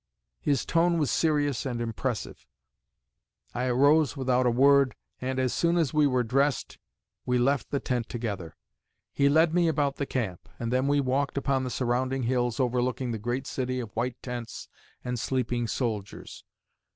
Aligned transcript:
His 0.39 0.65
tone 0.65 0.97
was 0.97 1.11
serious 1.11 1.63
and 1.63 1.79
impressive. 1.79 2.47
I 3.53 3.65
arose 3.65 4.17
without 4.17 4.47
a 4.47 4.49
word, 4.49 4.95
and 5.19 5.37
as 5.37 5.53
soon 5.53 5.77
as 5.77 5.93
we 5.93 6.07
were 6.07 6.23
dressed 6.23 6.79
we 7.23 7.37
left 7.37 7.69
the 7.69 7.79
tent 7.79 8.09
together. 8.09 8.57
He 9.13 9.29
led 9.29 9.53
me 9.53 9.67
about 9.67 9.97
the 9.97 10.07
camp, 10.07 10.49
and 10.59 10.73
then 10.73 10.87
we 10.87 11.01
walked 11.01 11.37
upon 11.37 11.63
the 11.65 11.69
surrounding 11.69 12.23
hills 12.23 12.59
overlooking 12.59 13.11
the 13.11 13.19
great 13.19 13.45
city 13.45 13.79
of 13.79 13.95
white 13.95 14.19
tents 14.23 14.67
and 15.03 15.19
sleeping 15.19 15.67
soldiers. 15.67 16.45